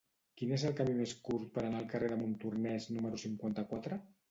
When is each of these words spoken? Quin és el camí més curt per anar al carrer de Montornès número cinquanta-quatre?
Quin 0.41 0.53
és 0.55 0.63
el 0.69 0.71
camí 0.79 0.95
més 1.01 1.13
curt 1.27 1.51
per 1.59 1.65
anar 1.67 1.83
al 1.83 1.87
carrer 1.93 2.09
de 2.15 2.19
Montornès 2.23 2.91
número 2.99 3.23
cinquanta-quatre? 3.29 4.05